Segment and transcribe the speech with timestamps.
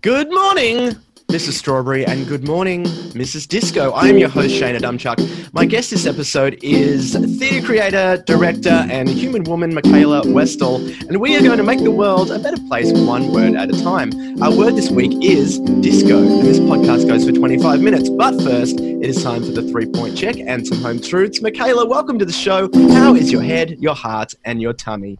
[0.00, 0.94] Good morning,
[1.28, 1.54] Mrs.
[1.54, 3.48] Strawberry, and good morning, Mrs.
[3.48, 3.90] Disco.
[3.90, 5.52] I am your host, Shane Adamczak.
[5.52, 10.76] My guest this episode is theatre creator, director, and human woman, Mikala Westall,
[11.08, 13.82] and we are going to make the world a better place one word at a
[13.82, 14.12] time.
[14.40, 18.08] Our word this week is disco, and this podcast goes for 25 minutes.
[18.08, 21.40] But first, it is time for the three point check and some home truths.
[21.40, 22.70] Mikala, welcome to the show.
[22.92, 25.18] How is your head, your heart, and your tummy?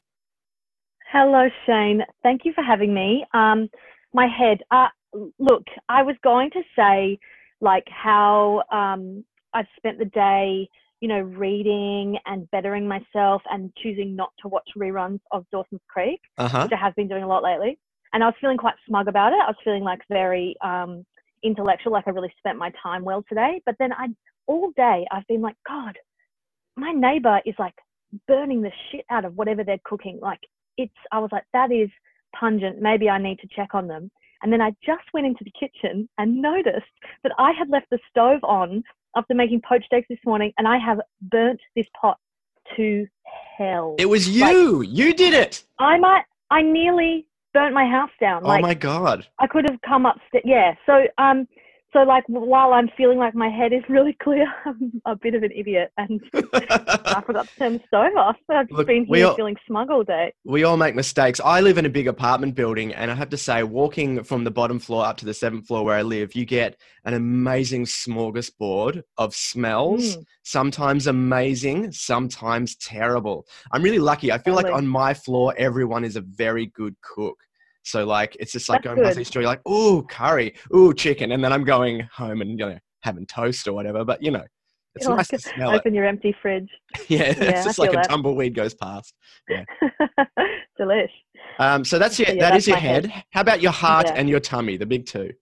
[1.10, 2.04] Hello, Shane.
[2.22, 3.24] Thank you for having me.
[3.34, 3.68] Um,
[4.22, 4.58] my head.
[4.76, 4.88] Uh,
[5.38, 7.18] look, I was going to say
[7.60, 9.02] like how um,
[9.56, 10.68] I've spent the day,
[11.00, 16.20] you know, reading and bettering myself and choosing not to watch reruns of Dawson's Creek,
[16.44, 16.62] Uh-huh.
[16.62, 17.72] which I have been doing a lot lately.
[18.12, 19.40] And I was feeling quite smug about it.
[19.46, 20.92] I was feeling like very um,
[21.42, 23.52] intellectual, like I really spent my time well today.
[23.66, 24.06] But then I,
[24.46, 25.94] all day, I've been like, God,
[26.76, 27.74] my neighbor is like
[28.26, 30.18] burning the shit out of whatever they're cooking.
[30.30, 30.40] Like
[30.82, 31.90] it's, I was like, that is
[32.38, 32.80] pungent.
[32.80, 34.10] Maybe I need to check on them.
[34.42, 36.86] And then I just went into the kitchen and noticed
[37.22, 38.84] that I had left the stove on
[39.16, 42.18] after making poached eggs this morning, and I have burnt this pot
[42.76, 43.06] to
[43.56, 43.96] hell.
[43.98, 44.82] It was you.
[44.82, 45.64] you did it.
[45.78, 48.42] I might, I nearly burnt my house down.
[48.44, 49.26] Oh my God.
[49.38, 50.44] I could have come upstairs.
[50.44, 50.74] Yeah.
[50.86, 51.48] So um,
[51.92, 55.42] so like while I'm feeling like my head is really clear, I'm a bit of
[55.42, 58.36] an idiot, and I forgot to turn the stove off.
[58.50, 60.32] I've just Look, been here all- feeling smug all day.
[60.44, 61.40] we all make mistakes.
[61.44, 64.50] I live in a big apartment building, and I have to say, walking from the
[64.50, 69.02] bottom floor up to the seventh floor where I live, you get an amazing smorgasbord
[69.16, 70.16] of smells.
[70.16, 70.24] Mm.
[70.42, 73.46] Sometimes amazing, sometimes terrible.
[73.72, 74.30] I'm really lucky.
[74.32, 77.38] I feel like on my floor, everyone is a very good cook.
[77.88, 79.22] So like, it's just like That's going past good.
[79.22, 82.66] each door, you're like, ooh, curry, ooh, chicken, and then I'm going home and you
[82.66, 84.04] know having toast or whatever.
[84.04, 84.44] But you know,
[84.94, 85.76] it's You're nice like, to smell it.
[85.76, 86.68] Open your empty fridge.
[87.08, 89.14] Yeah, Yeah, it's just like a tumbleweed goes past.
[90.78, 91.08] Delish.
[91.58, 93.06] Um, so that's your, Yeah, that that's is your head.
[93.06, 93.24] head.
[93.30, 94.14] How about your heart Yeah.
[94.16, 95.32] and your tummy, the big two?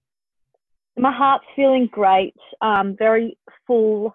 [0.97, 2.34] My heart's feeling great.
[2.60, 4.14] Um, very full.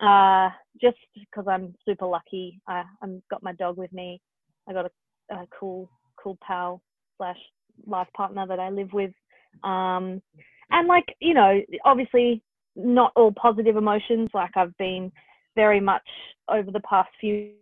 [0.00, 0.50] Uh,
[0.80, 2.60] just because I'm super lucky.
[2.68, 4.20] I, I've got my dog with me.
[4.68, 5.88] I got a, a cool,
[6.22, 6.82] cool pal
[7.16, 7.38] slash
[7.86, 9.12] life partner that I live with.
[9.64, 10.22] Um,
[10.70, 12.42] and like you know, obviously
[12.76, 14.30] not all positive emotions.
[14.32, 15.12] Like I've been
[15.56, 16.06] very much
[16.48, 17.52] over the past few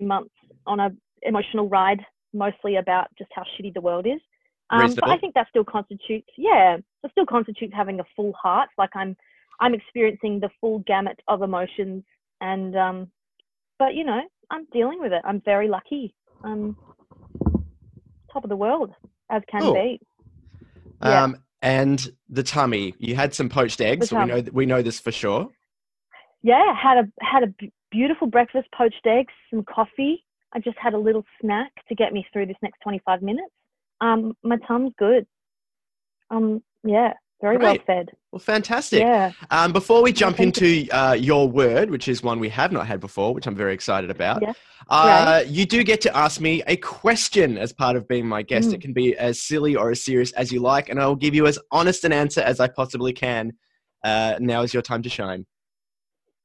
[0.00, 0.34] months
[0.66, 0.90] on a
[1.22, 2.00] emotional ride,
[2.32, 4.20] mostly about just how shitty the world is.
[4.70, 8.68] Um, but I think that still constitutes, yeah, that still constitutes having a full heart.
[8.76, 9.16] Like I'm,
[9.60, 12.04] I'm experiencing the full gamut of emotions,
[12.42, 13.10] and um,
[13.78, 15.22] but you know, I'm dealing with it.
[15.24, 16.14] I'm very lucky.
[16.44, 16.76] Um,
[18.30, 18.92] top of the world
[19.30, 20.00] as can be.
[21.02, 21.24] Yeah.
[21.24, 22.94] Um, and the tummy.
[22.98, 24.12] You had some poached eggs.
[24.12, 25.48] We know we know this for sure.
[26.42, 30.24] Yeah, had a had a beautiful breakfast, poached eggs, some coffee.
[30.52, 33.52] I just had a little snack to get me through this next 25 minutes.
[34.00, 35.26] Um, my tum's good.
[36.30, 38.10] Um, yeah, very well said.
[38.32, 39.00] Well, fantastic.
[39.00, 39.32] Yeah.
[39.50, 43.00] Um, before we jump into uh, your word, which is one we have not had
[43.00, 44.52] before, which I'm very excited about, Yeah.
[44.88, 48.70] uh, you do get to ask me a question as part of being my guest.
[48.70, 48.74] Mm.
[48.74, 51.34] It can be as silly or as serious as you like, and I will give
[51.34, 53.52] you as honest an answer as I possibly can.
[54.04, 55.46] Uh, now is your time to shine.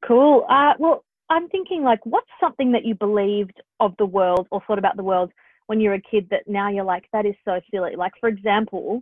[0.08, 0.46] Cool.
[0.50, 4.80] Uh, well, I'm thinking like, what's something that you believed of the world or thought
[4.80, 5.32] about the world
[5.68, 7.96] when you were a kid that now you're like, that is so silly.
[7.96, 9.02] Like, for example,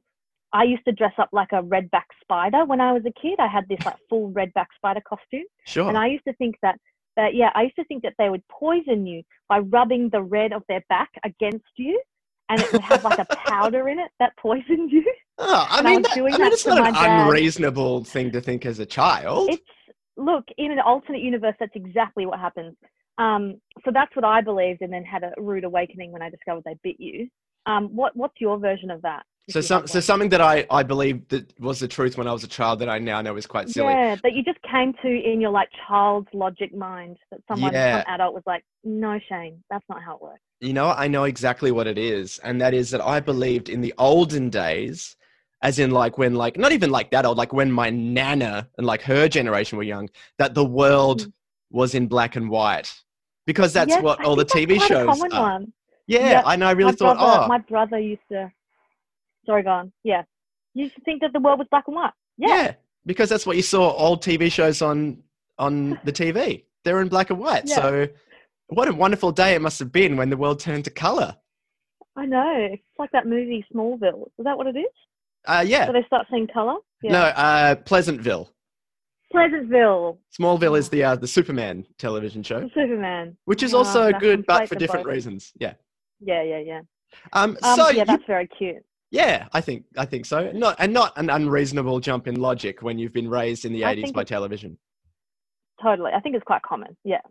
[0.53, 3.39] I used to dress up like a redback spider when I was a kid.
[3.39, 5.45] I had this like full redback spider costume.
[5.65, 5.87] Sure.
[5.87, 6.77] And I used to think that,
[7.15, 10.51] that, yeah, I used to think that they would poison you by rubbing the red
[10.53, 12.01] of their back against you.
[12.49, 15.03] And it would have like a powder in it that poisoned you.
[15.43, 17.25] Oh, I And I mean, was that, I mean, that it's not an dad.
[17.25, 19.49] unreasonable thing to think as a child.
[19.49, 19.63] It's
[20.17, 21.55] look in an alternate universe.
[21.59, 22.75] That's exactly what happens.
[23.17, 26.63] Um, so that's what I believed, and then had a rude awakening when I discovered
[26.65, 27.27] they bit you.
[27.65, 29.23] Um, what what's your version of that?
[29.49, 32.43] So, some, so something that I, I believe that was the truth when I was
[32.43, 33.93] a child that I now know is quite silly.
[33.93, 38.03] yeah, that you just came to in your like child's logic mind that someone, Yeah.
[38.03, 40.39] some adult was like, no, Shane, that's not how it works.
[40.59, 43.81] You know, I know exactly what it is, and that is that I believed in
[43.81, 45.15] the olden days,
[45.63, 48.85] as in like when like not even like that old, like when my nana and
[48.85, 50.07] like her generation were young,
[50.37, 51.33] that the world Mm.
[51.71, 52.93] was in black and white,
[53.47, 55.51] because that's Yes, what I all the TV that's quite a shows common are.
[55.53, 55.73] one.
[56.05, 56.43] Yeah, Yep.
[56.45, 56.67] I know.
[56.67, 58.51] I really my thought, brother, oh, my brother used to.
[59.45, 59.91] Sorry, go on.
[60.03, 60.23] Yeah,
[60.73, 62.11] you used to think that the world was black and white.
[62.37, 62.47] yeah.
[62.47, 62.73] Yeah,
[63.05, 65.21] because that's what you saw old TV shows on
[65.57, 66.63] on the TV.
[66.83, 67.63] They're in black and white.
[67.65, 67.75] Yeah.
[67.75, 68.07] So,
[68.67, 71.35] what a wonderful day it must have been when the world turned to color.
[72.15, 72.67] I know.
[72.71, 74.27] It's like that movie Smallville.
[74.37, 74.85] Is that what it is?
[75.47, 75.85] Uh, yeah.
[75.87, 76.75] So they start seeing color.
[77.03, 77.11] Yeah.
[77.13, 78.51] No, uh, Pleasantville.
[79.31, 80.19] Pleasantville.
[80.37, 83.37] Smallville is the uh, the Superman television show, Superman.
[83.45, 85.13] which is Oh, also that's good, but for different both.
[85.13, 85.51] reasons.
[85.59, 85.73] Yeah.
[86.19, 86.81] Yeah, yeah, yeah.
[87.33, 87.57] Um.
[87.63, 88.83] Um, so yeah, you, that's very cute.
[89.11, 90.51] Yeah, I think I think so.
[90.53, 93.91] Not and not an unreasonable jump in logic when you've been raised in the I
[93.91, 94.77] eighties by television.
[95.83, 96.11] Totally.
[96.13, 96.95] I think it's quite common.
[97.03, 97.21] Yeah.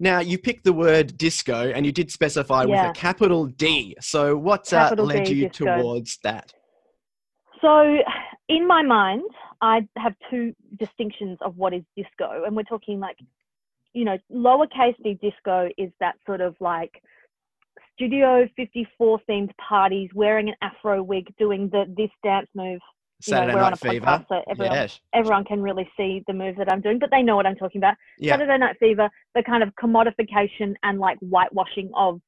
[0.00, 3.94] Now you picked the word disco, and you did specify with a capital D.
[4.00, 5.76] So what uh, led D, you disco.
[5.76, 6.52] towards that?
[7.60, 7.98] So,
[8.48, 9.22] in my mind,
[9.60, 13.18] I have two distinctions of what is disco, and we're talking like,
[13.92, 17.00] you know, lowercase d disco is that sort of like
[17.96, 22.80] Studio 54 themed parties, wearing an afro wig, doing the this dance move.
[23.26, 24.06] You know, Saturday we're on Night a Fever.
[24.06, 25.00] podcast, so everyone Yes.
[25.14, 27.78] everyone can really see the move that I'm doing, but they know what I'm talking
[27.80, 27.94] about.
[28.18, 28.32] Yeah.
[28.32, 32.20] Saturday Night Fever, the kind of commodification and like whitewashing of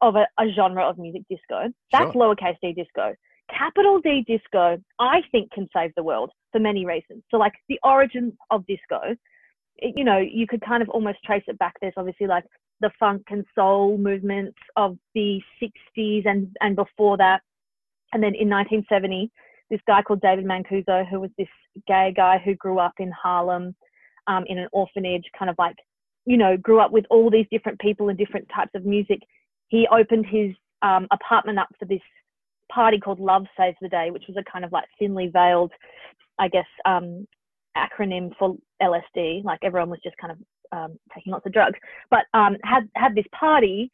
[0.00, 1.68] of a, a genre of music disco.
[1.92, 2.34] That's Sure.
[2.34, 3.14] lowercase d disco.
[3.50, 7.22] Capital D disco, I think, can save the world for many reasons.
[7.30, 9.00] So, like the origins of disco,
[9.76, 11.74] it- you know, you could kind of almost trace it back.
[11.80, 12.44] There's obviously like
[12.82, 17.40] the funk and soul movements of the 60s and and before that,
[18.12, 19.30] and then in 1970,
[19.70, 21.48] this guy called David Mancuso, who was this
[21.86, 23.74] gay guy who grew up in Harlem,
[24.26, 25.76] um, in an orphanage, kind of like,
[26.26, 29.20] you know, grew up with all these different people and different types of music.
[29.68, 32.02] He opened his um, apartment up for this
[32.70, 35.72] party called Love Saves the Day, which was a kind of like thinly veiled,
[36.38, 37.26] I guess, um,
[37.76, 39.42] acronym for LSD.
[39.42, 40.38] Like everyone was just kind of
[40.72, 41.78] um, taking lots of drugs,
[42.10, 43.90] but um, had had this party,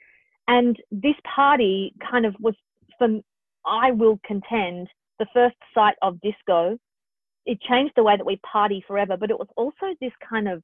[0.49, 2.55] and this party kind of was,
[2.99, 3.23] from
[3.67, 4.89] I will contend,
[5.19, 6.79] the first site of disco.
[7.47, 10.63] It changed the way that we party forever, but it was also this kind of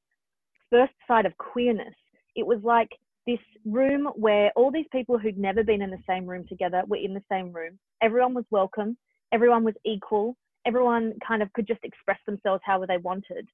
[0.71, 1.95] first site of queerness.
[2.37, 2.91] It was like
[3.27, 6.97] this room where all these people who'd never been in the same room together were
[6.97, 7.79] in the same room.
[8.03, 8.97] Everyone was welcome.
[9.33, 10.37] Everyone was equal.
[10.67, 13.49] Everyone kind of could just express themselves however they wanted.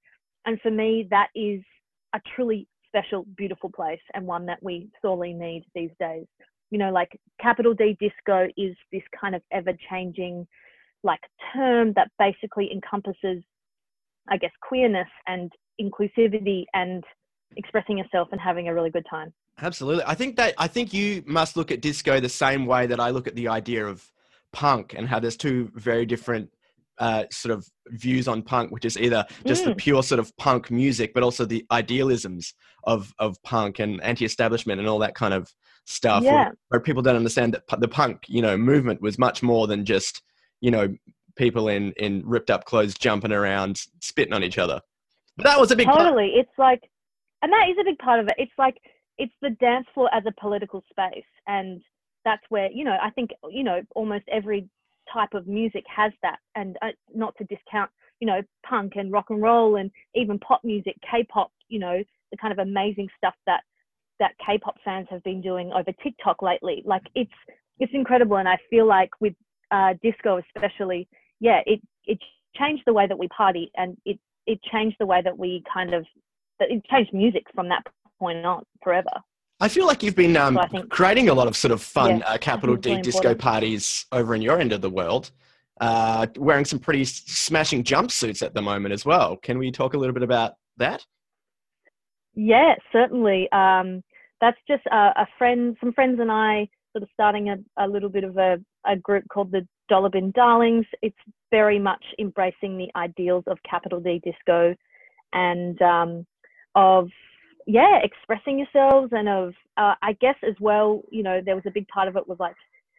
[0.46, 1.62] And for me, that is
[2.14, 6.26] a truly special, beautiful place and one that we sorely need these days.
[6.70, 10.46] You know, like capital D disco is this kind of ever changing
[11.02, 11.20] like
[11.54, 13.42] term that basically encompasses,
[14.28, 17.02] I guess, queerness and inclusivity and
[17.56, 19.32] expressing yourself and having a really good time.
[19.60, 20.04] Absolutely.
[20.06, 23.10] I think that I think you must look at disco the same way that I
[23.10, 24.10] look at the idea of
[24.52, 26.50] punk and how there's two very different
[27.00, 29.78] uh, sort of views on punk, which is either just the Mm.
[29.78, 32.54] pure sort of punk music, but also the idealisms
[32.84, 35.52] of of punk and anti-establishment and all that kind of
[35.86, 36.22] stuff.
[36.22, 36.32] Yeah.
[36.32, 39.84] Where, where people don't understand that the punk, you know, movement was much more than
[39.84, 40.22] just
[40.60, 40.94] you know
[41.36, 44.80] people in in ripped up clothes jumping around spitting on each other.
[45.36, 45.98] But that was a big part.
[46.00, 46.82] totally it's like
[47.42, 48.76] and that is a big part of it it's like
[49.16, 51.80] it's the dance floor as a political space and
[52.26, 54.68] that's where you know i think you know almost every
[55.12, 57.90] type of music has that and uh, not to discount
[58.20, 62.36] you know punk and rock and roll and even pop music k-pop you know the
[62.36, 63.62] kind of amazing stuff that
[64.18, 67.30] that k-pop fans have been doing over tiktok lately like it's
[67.78, 69.34] it's incredible and i feel like with
[69.70, 71.08] uh, disco especially
[71.40, 72.18] yeah it it
[72.56, 75.94] changed the way that we party and it it changed the way that we kind
[75.94, 76.04] of
[76.58, 77.82] that it changed music from that
[78.18, 79.10] point on forever.
[79.60, 82.28] I feel like you've been um, So creating a lot of sort of fun Yeah,
[82.28, 83.40] uh, capital D really disco important.
[83.40, 85.30] parties over in your end of the world,
[85.80, 89.36] uh, wearing some pretty smashing jumpsuits at the moment as well.
[89.36, 91.04] Can we talk a little bit about that?
[92.34, 93.50] Yeah, certainly.
[93.52, 94.02] Um,
[94.40, 98.08] that's just a, a friend, some friends and I sort of starting a, a little
[98.08, 100.86] bit of a, a group called the Dollar Bin Darlings.
[101.02, 101.16] It's
[101.50, 104.74] very much embracing the ideals of capital D disco
[105.32, 106.26] and um,
[106.74, 107.08] of
[107.70, 111.72] yeah expressing yourselves and of uh, I guess as well you know there was a
[111.72, 112.56] big part of it was like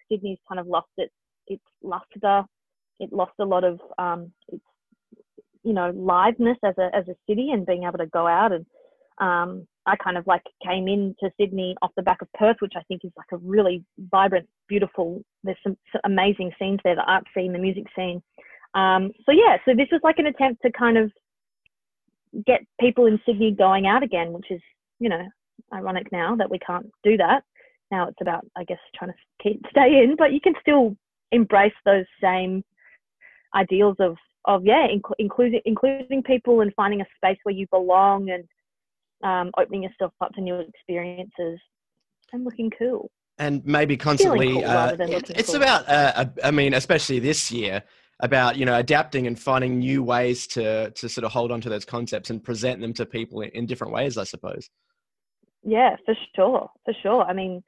[0.10, 1.14] Sydney's kind of lost its
[1.48, 2.44] its luster
[3.00, 4.64] it lost a lot of um, its
[5.64, 8.66] you know liveness as a as a city and being able to go out and
[9.20, 12.82] um, I kind of like came into Sydney off the back of Perth, which I
[12.88, 15.24] think is like a really vibrant, beautiful.
[15.44, 18.22] There's some, some amazing scenes there, the art scene, the music scene.
[18.74, 21.12] Um, so yeah, so this was like an attempt to kind of
[22.46, 24.62] get people in Sydney going out again, which is
[25.00, 25.28] you know
[25.74, 27.44] ironic now that we can't do that.
[27.92, 30.96] Now it's about I guess trying to keep stay in, but you can still
[31.32, 32.64] embrace those same
[33.56, 38.30] ideals of of yeah, inc- including including people and finding a space where you belong
[38.30, 38.44] and
[39.24, 41.60] um, opening yourself up to new experiences
[42.34, 43.10] and looking cool.
[43.38, 45.58] And maybe constantly, cool uh, rather than it- looking it's cool.
[45.58, 47.84] about, uh, I mean, especially this year,
[48.22, 51.70] about you know adapting and finding new ways to to sort of hold on to
[51.70, 54.18] those concepts and present them to people in, in different ways.
[54.18, 54.70] I suppose.
[55.64, 57.24] Yeah, for sure, for sure.
[57.24, 57.64] I mean,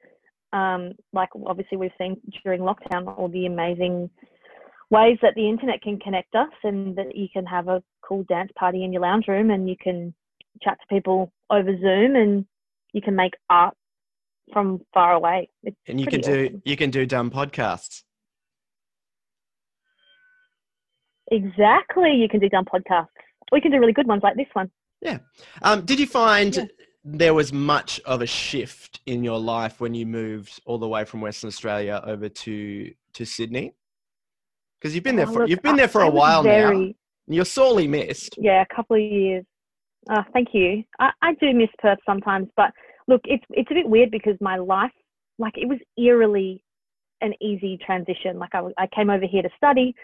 [0.52, 4.10] um, like obviously we've seen during lockdown all the amazing
[4.90, 8.50] ways that the internet can connect us, and that you can have a cool dance
[8.58, 10.14] party in your lounge room, and you can
[10.62, 12.46] chat to people over Zoom, and
[12.92, 13.76] you can make art
[14.52, 15.48] from far away.
[15.62, 18.02] It's And you can pretty do you can do dumb podcasts.
[21.34, 22.12] Exactly.
[22.14, 23.08] You can do dumb podcasts.
[23.52, 24.70] We can do really good ones like this one.
[25.00, 25.18] Yeah.
[25.62, 26.64] Um, did you find Yeah.
[27.04, 31.04] there was much of a shift in your life when you moved all the way
[31.04, 33.72] from Western Australia over to to Sydney?
[34.80, 36.90] Because you've been there Oh, for look, you've been there for I a while now.
[37.26, 38.36] You're sorely missed.
[38.38, 39.44] Yeah, a couple of years.
[40.10, 40.84] Uh, thank you.
[41.00, 42.70] I, I do miss Perth sometimes, but
[43.08, 44.92] look, it's it's a bit weird because my life,
[45.38, 46.62] like, it was eerily
[47.22, 48.38] an easy transition.
[48.38, 49.94] Like, I came over here to study,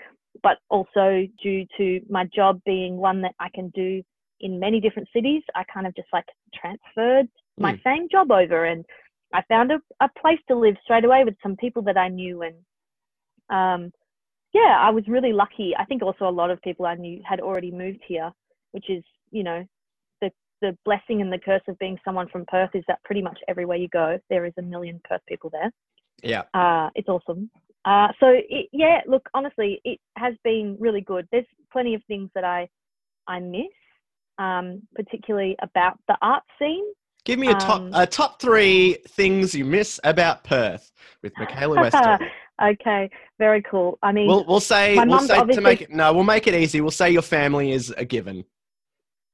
[0.43, 4.03] but also due to my job being one that I can do
[4.41, 7.83] in many different cities, I kind of just like transferred my Mm.
[7.83, 8.85] same job over, and
[9.35, 12.43] I found a, a place to live straight away with some people that I knew,
[12.43, 12.57] and
[13.51, 13.93] um,
[14.53, 15.75] yeah, I was really lucky.
[15.77, 18.31] I think also a lot of people I knew had already moved here,
[18.73, 19.65] which is, you know,
[20.21, 20.31] the
[20.63, 23.77] the blessing and the curse of being someone from Perth is that pretty much everywhere
[23.77, 25.71] you go, there is a million Perth people there.
[26.23, 26.43] Yeah.
[26.55, 27.51] Uh, it's awesome.
[27.85, 31.27] Uh, so it, yeah, look, honestly, it has been really good.
[31.33, 32.69] There's plenty of things that I
[33.27, 33.73] I miss,
[34.39, 36.85] um, particularly about the art scene.
[37.25, 40.91] Give me a top Um, a top three things you miss about Perth
[41.23, 42.19] with Mikala Westall.
[42.63, 43.99] okay, very cool.
[44.03, 46.81] I mean, we'll we'll say we'll say to make it no, we'll make it easy.
[46.81, 48.45] We'll say your family is a given.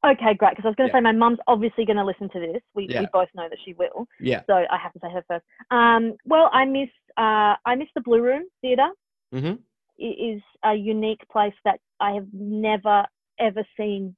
[0.06, 0.50] Okay, great.
[0.52, 0.98] Because I was going to Yeah.
[0.98, 2.62] say my mum's obviously going to listen to this.
[2.74, 3.00] We, Yeah.
[3.00, 4.06] we both know that she will.
[4.20, 4.42] Yeah.
[4.46, 5.44] So I have to say her first.
[5.70, 8.90] Um, well, I miss uh, I miss the Blue Room Theatre.
[9.32, 9.54] hmm
[9.98, 13.04] It is a unique place that I have never
[13.38, 14.14] ever seen.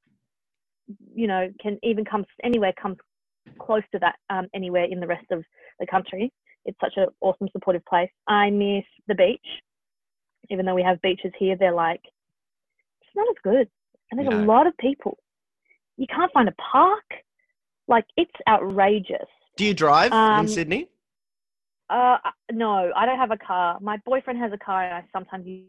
[1.15, 2.97] You know, can even come anywhere comes
[3.59, 5.45] close to that um, anywhere in the rest of
[5.81, 6.33] the country.
[6.65, 8.11] It's such an awesome, supportive place.
[8.27, 9.47] I miss the beach.
[10.51, 12.01] Even though we have beaches here, they're like
[13.01, 13.69] it's not as good,
[14.11, 14.45] and there's No.
[14.45, 15.19] a lot of people.
[15.99, 17.05] You can't find a park.
[17.89, 19.29] Like it's outrageous.
[19.57, 20.89] Do you drive Um, in Sydney?
[21.91, 22.19] Uh,
[22.53, 23.79] no, I don't have a car.
[23.81, 25.65] My boyfriend has a car, and I sometimes use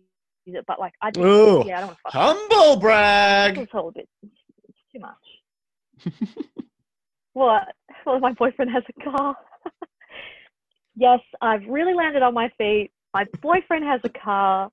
[0.47, 0.65] it.
[0.67, 2.17] But like, I just, Ooh, yeah, I don't want to.
[2.17, 3.57] humble brag.
[3.57, 4.07] It's a little bit.
[4.21, 6.13] It's too much.
[7.33, 7.63] what?
[8.05, 9.35] Well, my boyfriend has a car.
[10.95, 12.91] yes, I've really landed on my feet.
[13.13, 14.69] My boyfriend has a car.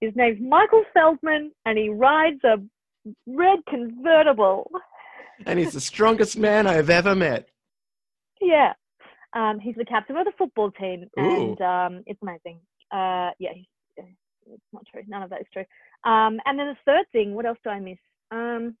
[0.00, 2.56] His name's Michael Feldman, and he rides a
[3.26, 4.70] red convertible.
[5.46, 7.48] and he's the strongest man I've ever met.
[8.40, 8.72] Yeah.
[9.34, 11.50] Um, he's the captain of the football team, Ooh.
[11.50, 12.60] and um, it's amazing.
[12.90, 13.50] Uh, yeah,
[13.98, 14.04] uh,
[14.50, 15.02] it's not true.
[15.06, 15.64] None of that is true.
[16.04, 17.98] Um, and then the third thing, what else do I miss?
[18.30, 18.74] Um,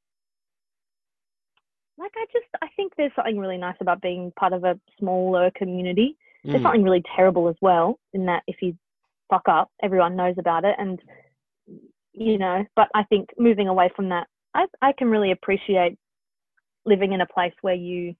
[1.98, 5.50] like I just, I think there's something really nice about being part of a smaller
[5.56, 6.16] community.
[6.44, 6.62] There's Mm.
[6.62, 8.76] something really terrible as well in that if you
[9.28, 11.00] fuck up, everyone knows about it, and
[12.18, 12.64] you know.
[12.76, 15.96] But I think moving away from that, I, I can really appreciate
[16.84, 18.14] living in a place where you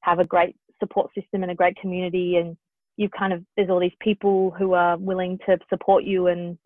[0.00, 2.56] have a great support system and a great community, and
[2.96, 6.58] you kind of there's all these people who are willing to support you and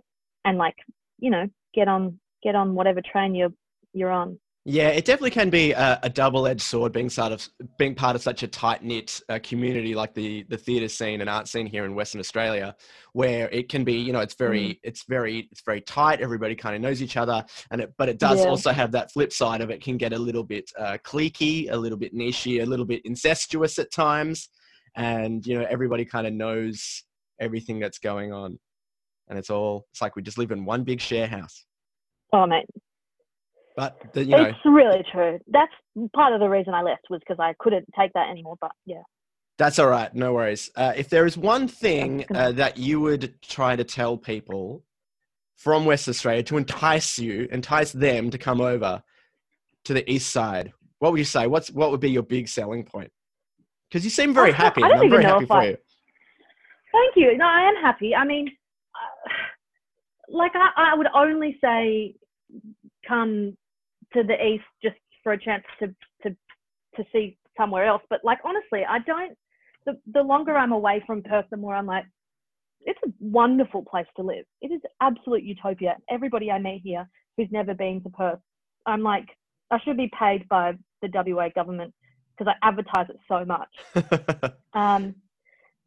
[0.44, 0.76] and like
[1.18, 3.52] you know get on get on whatever train you're
[3.92, 4.38] you're on.
[4.72, 8.22] Yeah, it definitely can be a, a double-edged sword being sort of being part of
[8.22, 11.96] such a tight-knit uh, community like the the theatre scene and art scene here in
[11.96, 12.76] Western Australia,
[13.12, 16.20] where it can be, you know, it's very, it's very, it's very tight.
[16.20, 18.48] Everybody kind of knows each other, and it, but it does Yeah.
[18.48, 21.76] also have that flip side of it can get a little bit uh, cliquey, a
[21.76, 24.50] little bit nichey, a little bit incestuous at times,
[24.94, 27.02] and you know, everybody kind of knows
[27.40, 28.56] everything that's going on,
[29.28, 31.64] and it's all it's like we just live in one big share house.
[32.32, 32.66] Oh mate,
[33.76, 35.38] But the, you know, it's really true.
[35.48, 35.72] That's
[36.14, 38.56] part of the reason I left was because I couldn't take that anymore.
[38.60, 39.02] But yeah.
[39.58, 40.12] That's all right.
[40.14, 40.70] No worries.
[40.74, 44.82] Uh, if there is one thing uh, that you would try to tell people
[45.56, 49.02] from West Australia to entice you, entice them to come over
[49.84, 51.46] to the east side, what would you say?
[51.46, 53.10] What's what would be your big selling point?
[53.88, 54.82] Because you seem very I- happy.
[54.82, 55.76] I don't I'm very even know happy if for I- you.
[56.92, 57.36] Thank you.
[57.38, 58.14] No, I am happy.
[58.14, 58.48] I mean,
[58.94, 59.30] uh,
[60.28, 62.14] like I, I would only say
[63.06, 63.56] come
[64.12, 65.88] to the east just for a chance to
[66.22, 66.36] to
[66.96, 68.02] to see somewhere else.
[68.10, 69.36] But like honestly, I don't.
[69.86, 72.04] The the longer I'm away from Perth, the more I'm like,
[72.82, 74.44] it's a wonderful place to live.
[74.60, 75.96] It is absolute utopia.
[76.10, 78.40] Everybody I meet here who's never been to Perth,
[78.86, 79.28] I'm like,
[79.70, 81.94] I should be paid by the WA government
[82.36, 84.54] because I advertise it so much.
[84.72, 85.16] Um,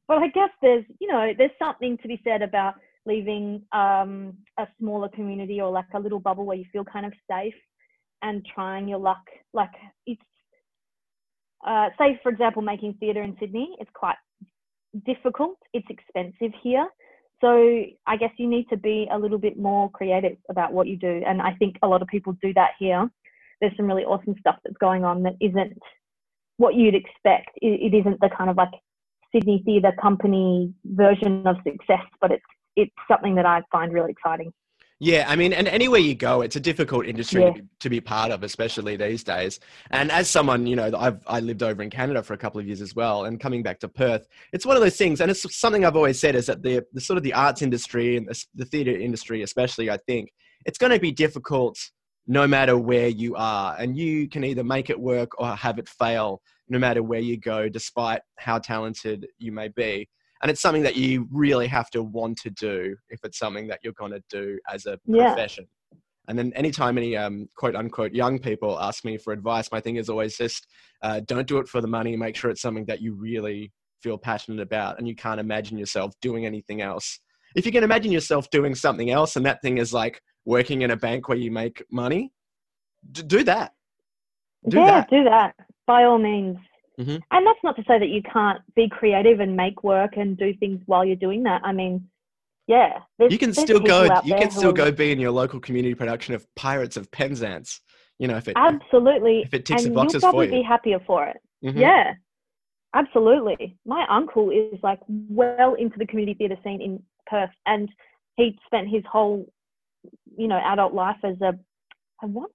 [0.10, 4.68] but I guess there's, you know, there's something to be said about leaving um, a
[4.80, 7.54] smaller community or like a little bubble where you feel kind of safe
[8.22, 9.24] and trying your luck.
[9.54, 9.72] Like
[10.06, 10.22] it's,
[11.66, 14.16] uh, say for example, making theatre in Sydney, it's quite
[15.06, 15.58] difficult.
[15.74, 16.88] It's expensive here.
[17.42, 20.96] So I guess you need to be a little bit more creative about what you
[20.96, 21.22] do.
[21.28, 23.10] And I think a lot of people do that here.
[23.60, 25.78] There's some really awesome stuff that's going on that isn't
[26.58, 27.50] what you'd expect.
[27.62, 28.72] It, it isn't the kind of like
[29.34, 34.52] Sydney Theatre Company version of success, but it's it's something that I find really exciting.
[35.00, 37.52] Yeah, I mean, and anywhere you go, it's a difficult industry Yeah.
[37.52, 39.60] to, be, to be part of, especially these days.
[39.92, 42.68] And as someone, you know, I've I lived over in Canada for a couple of
[42.68, 45.58] years as well, and coming back to Perth, it's one of those things, and it's
[45.58, 48.46] something I've always said is that the, the sort of the arts industry and the,
[48.56, 50.32] the theatre industry, especially, I think
[50.66, 51.78] it's going to be difficult
[52.26, 55.90] no matter where you are, and you can either make it work or have it
[55.90, 60.08] fail, no matter where you go, despite how talented you may be
[60.44, 63.80] and it's something that you really have to want to do if it's something that
[63.82, 65.34] you're going to do as a Yeah.
[65.34, 65.66] profession.
[66.28, 69.96] And then anytime any um, quote unquote young people ask me for advice, my thing
[69.96, 70.68] is always just
[71.02, 72.16] uh, don't do it for the money.
[72.18, 73.72] Make sure it's something that you really
[74.02, 77.20] feel passionate about and you can't imagine yourself doing anything else.
[77.56, 80.92] If you can imagine yourself doing something else and that thing is like working in
[80.92, 82.34] a bank where you make money,
[83.12, 83.74] d- do that.
[84.68, 85.10] Do yeah, that.
[85.10, 85.56] do that
[85.88, 86.58] by all means.
[87.00, 87.22] Mhm.
[87.32, 90.54] And that's not to say that you can't be creative and make work and do
[90.56, 91.62] things while you're doing that.
[91.64, 92.08] I mean,
[92.68, 94.04] yeah, You can still go.
[94.24, 97.82] You can still go be in your local community production of Pirates of Penzance.
[98.20, 100.62] You know, if it Absolutely, if it ticks the and boxes you'll for probably you.
[100.62, 101.38] be happier for it.
[101.64, 101.80] Mhm.
[101.80, 102.14] Yeah,
[102.94, 103.76] absolutely.
[103.86, 107.92] My uncle is like well into the community theatre scene in Perth, and
[108.38, 109.52] he spent his whole,
[110.38, 111.58] you know, adult life as a,
[112.22, 112.52] I want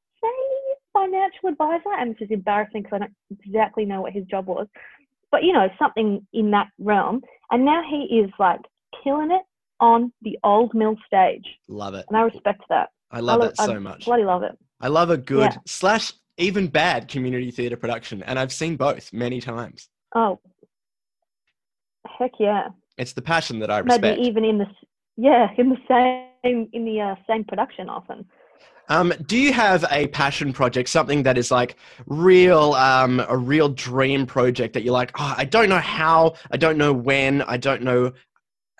[0.98, 3.14] financial advisor, and which is embarrassing because I don't
[3.44, 4.66] exactly know what his job was,
[5.30, 7.22] but you know, something in that realm.
[7.50, 8.60] And now he is like
[9.02, 9.42] killing it
[9.80, 12.04] on the old mill stage, Love it.
[12.08, 12.88] and I respect that.
[13.10, 14.04] I love I it so I much.
[14.04, 14.58] Bloody love it.
[14.80, 15.58] I love a good Yeah.
[15.66, 19.88] slash even bad community theatre production, and I've seen both many times.
[20.14, 20.40] Oh,
[22.18, 22.68] heck yeah.
[22.96, 24.02] It's the passion that I respect.
[24.18, 24.66] maybe even in the
[25.16, 25.76] yeah in the
[26.44, 28.24] same in the uh, same production often
[28.88, 31.76] Um, do you have a passion project, something that is like
[32.06, 36.56] real, um, a real dream project that you're like, oh, I don't know how, I
[36.56, 38.12] don't know when, I don't know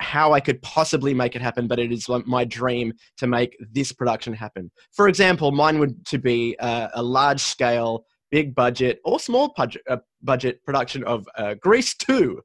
[0.01, 3.93] how I could possibly make it happen, but it is my dream to make this
[3.93, 4.71] production happen.
[4.93, 9.83] For example, mine would to be uh, a large scale, big budget or small budget,
[9.91, 12.41] uh, budget production of uh, Grease 2,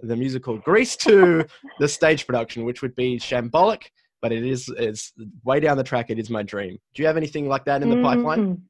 [0.00, 1.44] the musical Grease 2,
[1.78, 3.84] the stage production, which would be shambolic
[4.22, 5.12] but it is it's
[5.44, 6.08] way down the track.
[6.08, 6.78] It is my dream.
[6.94, 8.38] Do you have anything like that in the pipeline?
[8.38, 8.60] Mm.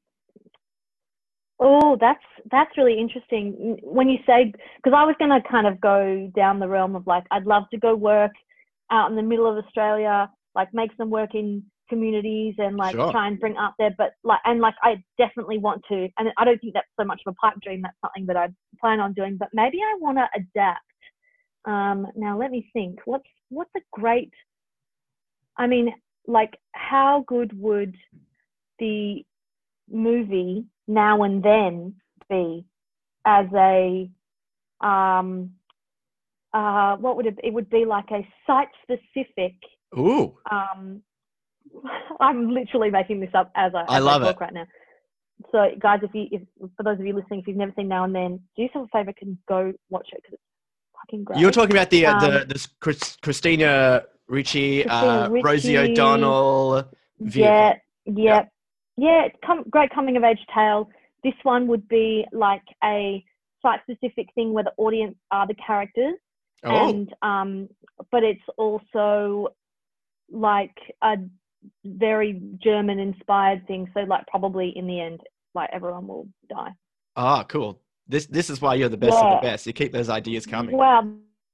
[1.61, 5.81] oh that's that's really interesting when you say because i was going to kind of
[5.81, 8.33] go down the realm of like i'd love to go work
[8.91, 13.11] out in the middle of australia like make some work in communities and like Sure.
[13.13, 16.45] try and bring up there but like and like i definitely want to and i
[16.45, 18.49] don't think that's so much of a pipe dream that's something that i
[18.81, 20.81] plan on doing but maybe i want to adapt
[21.67, 24.33] um now let me think what's what's a great
[25.59, 25.93] i mean
[26.27, 27.95] like how good would
[28.79, 29.25] the
[29.91, 31.95] movie now and then
[32.29, 32.65] be
[33.27, 34.09] as a
[34.81, 35.51] um
[36.55, 39.55] uh what would it it would be like a site specific
[39.97, 41.03] Ooh, um
[42.21, 44.41] I'm literally making this up as I, I as love talk it.
[44.41, 44.67] right now.
[45.51, 46.43] So guys, if you if
[46.77, 48.99] for those of you listening, if you've never seen Now and Then, do yourself a
[48.99, 50.43] favor, can go watch it because it's
[51.01, 51.41] fucking great.
[51.41, 56.89] you're talking about the uh, the Um, this Chris, Christina Ricci, uh, Christina Rosie O'Donnell.
[57.21, 57.75] Yeah,
[58.07, 58.45] yeah,
[58.97, 59.29] yeah.
[59.45, 60.89] Com- great coming of age tale.
[61.23, 63.23] This one would be like a
[63.61, 66.15] site specific thing where the audience are the characters,
[66.65, 67.69] Oh, and um,
[68.11, 69.49] but it's also
[70.31, 71.17] like a
[71.85, 73.91] very German inspired thing.
[73.93, 75.21] So like probably in the end,
[75.55, 76.71] like everyone will die.
[77.17, 77.79] ah, cool.
[78.09, 79.67] This this is why you're the best of the best.
[79.67, 80.77] You keep those ideas coming.
[80.77, 81.13] Wow,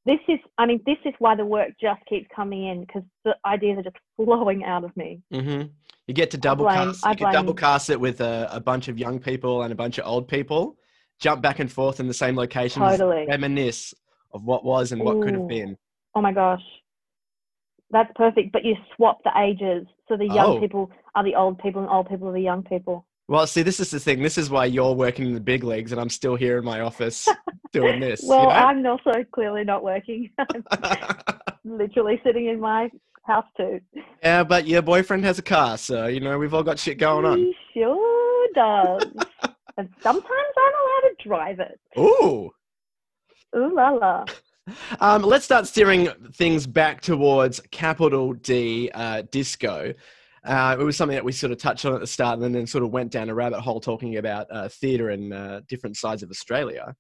[0.09, 0.41] this is.
[0.59, 3.83] I mean, this is why the work just keeps coming in because the ideas are
[3.83, 5.21] just flowing out of me.
[5.33, 5.63] hmm
[6.09, 7.07] You get to double blame- cast.
[7.07, 9.77] I You can double cast it with a, a bunch of young people and a
[9.77, 10.77] bunch of old people.
[11.21, 12.85] Jump back and forth in the same locations.
[12.85, 13.27] Totally.
[13.29, 13.93] Reminisce
[14.33, 15.77] of what was and what could have been.
[16.15, 16.63] Oh my gosh.
[17.91, 18.53] That's perfect.
[18.53, 19.87] But you swap the ages.
[20.09, 20.61] So the young Oh.
[20.61, 23.05] people are the old people and old people are the young people.
[23.29, 24.23] Well, see, this is the thing.
[24.23, 26.81] This is why you're working in the big leagues, and I'm still here in my
[26.81, 27.29] office
[27.73, 28.23] doing this.
[28.23, 28.49] you Well, know?
[28.49, 30.31] I'm also clearly not working.
[30.39, 31.15] I'm
[31.65, 32.91] literally sitting in my
[33.25, 33.81] house too.
[34.23, 37.27] yeah, but your boyfriend has a car, so you know we've all got shit going
[37.27, 37.37] on.
[37.39, 39.05] He sure does.
[39.77, 40.25] and sometimes
[40.57, 41.79] I'm allowed to drive it.
[41.99, 42.51] Ooh.
[43.57, 44.25] Ooh la la.
[45.01, 49.95] Um, let's start steering things back towards capital D uh, disco.
[50.49, 52.67] Uh, it was something that we sort of touched on at the start and then
[52.67, 56.23] sort of went down a rabbit hole talking about uh, theatre in uh, different sides
[56.23, 56.95] of Australia.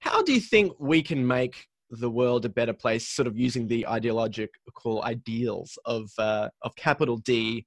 [0.00, 3.66] How do you think we can make the world a better place, sort of using
[3.66, 7.64] the ideological ideals of, uh, of capital D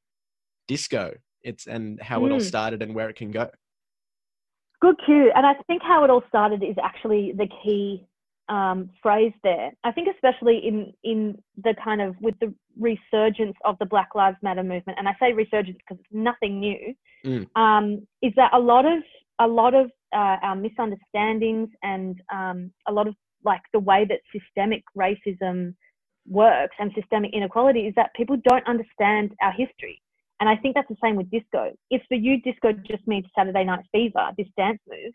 [0.67, 1.15] disco?
[1.41, 2.43] It's, and how it all Mm.
[2.43, 3.49] started and where it can go.
[4.81, 5.31] Good cue.
[5.35, 8.05] And I think how it all started is actually the key
[8.49, 9.71] um, phrase there.
[9.83, 14.37] I think especially in in the kind of with the resurgence of the Black Lives
[14.41, 16.93] Matter movement, and I say resurgence because it's nothing new,
[17.25, 17.47] Mm.
[17.55, 19.03] um, is that a lot of
[19.39, 24.19] a lot of uh, our misunderstandings and um, a lot of like the way that
[24.31, 25.73] systemic racism
[26.27, 30.01] works and systemic inequality is that people don't understand our history.
[30.39, 31.71] And I think that's the same with disco.
[31.89, 35.13] If for you disco just means Saturday Night Fever, this dance move,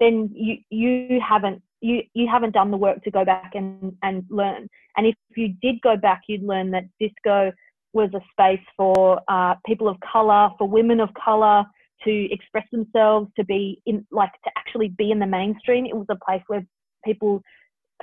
[0.00, 4.24] then you you haven't you you haven't done the work to go back and and
[4.30, 4.68] learn.
[4.96, 7.52] And if you did go back, you'd learn that disco
[7.92, 11.64] was a space for uh, people of color, for women of color
[12.04, 15.86] to express themselves, to be in like to actually be in the mainstream.
[15.86, 16.64] It was a place where
[17.04, 17.42] people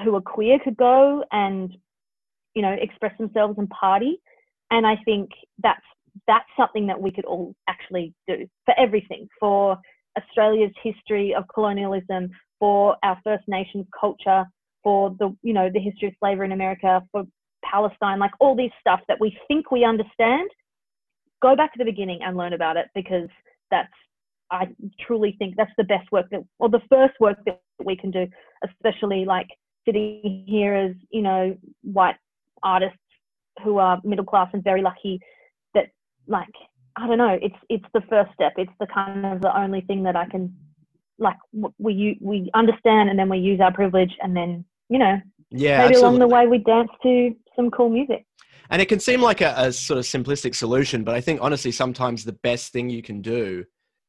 [0.03, 1.71] who were queer could go and
[2.55, 4.17] you know express themselves and party.
[4.71, 5.29] And I think
[5.61, 5.85] that's
[6.27, 9.77] that's something that we could all actually do for everything for
[10.17, 12.29] Australia's history of colonialism,
[12.63, 14.45] for our First Nations culture,
[14.83, 17.25] for the you know the history of slavery in America, for
[17.61, 20.49] Palestine, like all these stuff that we think we understand.
[21.41, 23.27] Go back to the beginning and learn about it because
[23.69, 23.91] that's
[24.49, 24.69] I
[25.05, 28.27] truly think that's the best work that or the first work that we can do,
[28.63, 29.47] especially like
[29.85, 32.15] sitting here as you know white
[32.63, 32.97] artists
[33.61, 35.19] who are middle class and very lucky
[35.73, 35.87] that
[36.27, 36.55] like
[36.95, 37.37] I don't know.
[37.41, 38.53] It's it's the first step.
[38.55, 40.55] It's the kind of the only thing that I can
[41.19, 41.37] like
[41.77, 45.19] we we understand and then we use our privilege and then you know
[45.51, 48.25] Yeah, maybe along the way we dance to some cool music.
[48.69, 51.71] And it can seem like a, a sort of simplistic solution, but I think honestly,
[51.71, 53.65] sometimes the best thing you can do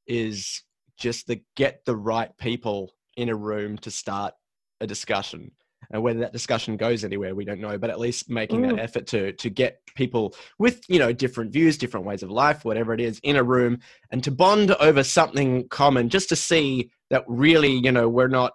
[0.06, 0.62] is
[0.96, 4.32] just to get the right people in a room to start
[4.80, 5.50] a discussion.
[5.92, 7.78] And whether that discussion goes anywhere, we don't know.
[7.78, 8.80] But at least making that Mm.
[8.80, 12.92] effort to to get people with you know different views, different ways of life, whatever
[12.94, 13.78] it is, in a room
[14.10, 18.52] and to bond over something common, just to see that really you know we're not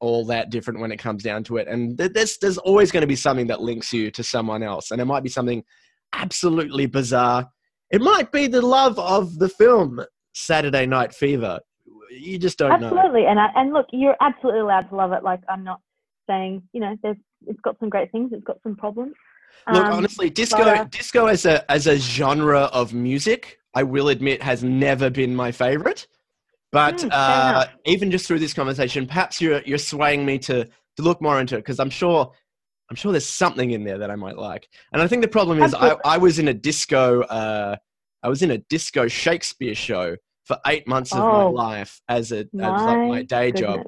[0.00, 1.68] all that different when it comes down to it.
[1.68, 4.90] And th- there's there's always going to be something that links you to someone else,
[4.90, 5.62] and it might be something
[6.12, 7.48] absolutely bizarre.
[7.90, 10.00] It might be the love of the film
[10.34, 11.60] Saturday Night Fever.
[12.10, 12.88] You just don't know.
[12.88, 15.22] absolutely, and I, and look, you're absolutely allowed to love it.
[15.22, 15.80] Like I'm not
[16.28, 19.14] saying you know there's it's got some great things, it's got some problems.
[19.70, 23.82] Look, Um, honestly, disco but, uh, disco as a as a genre of music, I
[23.82, 26.06] will admit, has never been my favorite.
[26.72, 31.02] But Mm, uh, even just through this conversation, perhaps you're you're swaying me to to
[31.02, 32.32] look more into it because I'm sure
[32.90, 34.68] I'm sure there's something in there that I might like.
[34.92, 37.76] And I think the problem is I, I was in a disco uh,
[38.22, 42.32] I was in a disco Shakespeare show for eight months of my Oh, life as
[42.32, 43.82] a as like my my day job.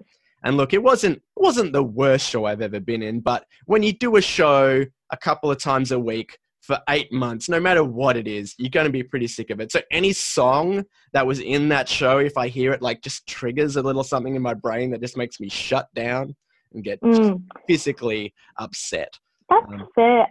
[0.44, 3.92] And look, it wasn't wasn't the worst show I've ever been in, but when you
[3.92, 8.16] do a show a couple of times a week for eight months, no matter what
[8.16, 9.72] it is, you're going to be pretty sick of it.
[9.72, 13.76] So any song that was in that show, if I hear it, like just triggers
[13.76, 16.34] a little something in my brain that just makes me shut down
[16.72, 19.12] and get Mm, physically upset.
[19.48, 20.26] that's Um, fair.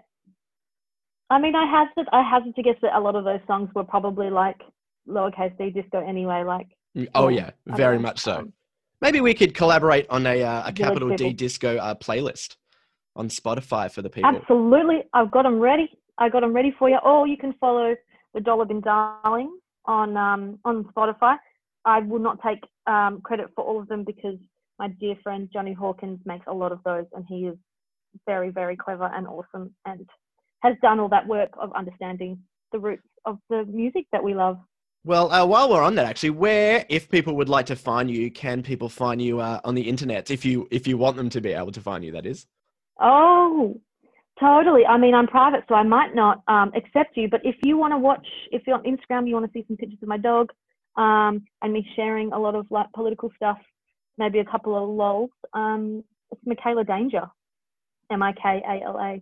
[1.30, 3.84] I mean, I hazard I hazard to guess that a lot of those songs were
[3.84, 4.62] probably like
[5.08, 6.44] lowercase d disco anyway.
[6.44, 6.68] Like
[7.16, 8.38] Oh Yeah, yeah, very much so.
[8.38, 8.54] Um,
[9.04, 12.56] Maybe we could collaborate on a uh, a capital D disco uh, playlist
[13.18, 14.32] on Spotify for the people.
[14.34, 15.04] Absolutely.
[15.14, 15.90] I've got them ready.
[16.18, 16.98] I got them ready for you.
[17.04, 17.96] Or you can follow
[18.34, 21.36] the Dollar Bin Darling on um, on Spotify.
[21.86, 24.38] I will not take um, credit for all of them because
[24.80, 27.58] my dear friend Johnny Hawkins makes a lot of those, and he is
[28.26, 30.10] very, very clever and awesome, and
[30.64, 32.40] has done all that work of understanding
[32.72, 34.58] the roots of the music that we love.
[35.06, 38.32] Well, uh, while we're on that, actually, where, if people would like to find you,
[38.32, 40.32] can people find you uh, on the internet?
[40.32, 42.48] If you if you want them to be able to find you, that is.
[43.02, 43.82] Oh,
[44.40, 44.86] totally.
[44.86, 47.28] I mean, I'm private, so I might not um, accept you.
[47.28, 49.76] But if you want to watch, if you're on Instagram, you want to see some
[49.76, 50.52] pictures of my dog
[50.96, 53.58] um, and me sharing a lot of like political stuff,
[54.18, 55.32] maybe a couple of lols.
[55.54, 57.24] Um, it's Mikala Danger,
[58.10, 59.22] M I K A L A,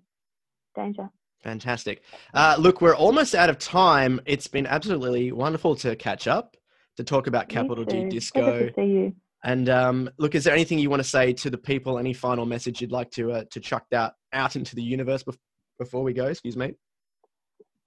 [0.76, 1.10] Danger.
[1.44, 2.04] Fantastic.
[2.34, 4.20] Uh, look, we're almost out of time.
[4.26, 6.56] It's been absolutely wonderful to catch up,
[6.98, 8.10] to talk about Capital D.
[8.10, 8.70] Disco.
[8.76, 9.16] See you.
[9.44, 11.98] And um, look, is there anything you want to say to the people?
[11.98, 15.38] Any final message you'd like to uh, to chuck out out into the universe bef-
[15.80, 16.28] before we go?
[16.28, 16.76] Excuse me.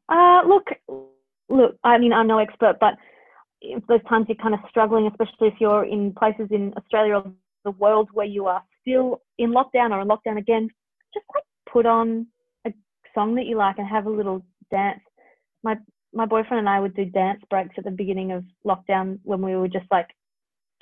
[0.09, 0.65] Uh, look,
[1.49, 1.77] look.
[1.85, 2.95] I mean, I'm no expert, but
[3.89, 7.33] those times you're kind of struggling, especially if you're in places in Australia or
[7.65, 10.69] the world where you are still in lockdown or in lockdown again,
[11.15, 12.27] just like put on
[13.15, 15.01] song that you like and have a little dance.
[15.63, 15.77] My
[16.13, 19.57] my boyfriend and I would do dance breaks at the beginning of lockdown when we
[19.57, 20.09] were just like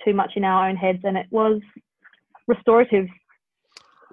[0.05, 1.61] too much in our own heads, and it was
[2.47, 3.07] restorative.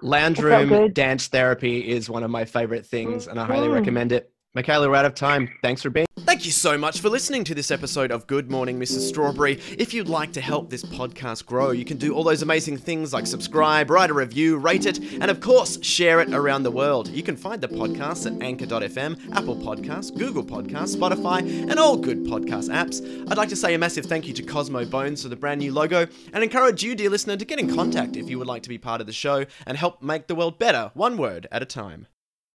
[0.02, 3.74] Lounge room dance therapy is one of my favorite things, and I highly Mhm.
[3.74, 4.32] recommend it.
[4.56, 5.48] Mikala, we're out of time.
[5.62, 6.06] Thanks for being.
[6.50, 9.06] You so much for listening to this episode of Good Morning Mrs.
[9.06, 9.60] Strawberry.
[9.78, 13.12] If you'd like to help this podcast grow, you can do all those amazing things
[13.12, 17.06] like subscribe, write a review, rate it, and of course, share it around the world.
[17.06, 21.38] You can find the podcast at anchor.fm, Apple Podcasts, Google Podcasts, Spotify,
[21.70, 23.00] and all good podcast apps.
[23.30, 25.72] I'd like to say a massive thank you to Cosmo Bones for the brand new
[25.72, 28.68] logo and encourage you, dear listener, to get in contact if you would like to
[28.68, 31.64] be part of the show and help make the world better, one word at a
[31.64, 32.08] time.